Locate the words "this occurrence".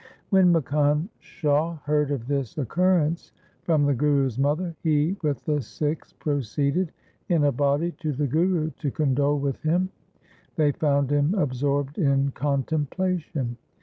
2.25-3.33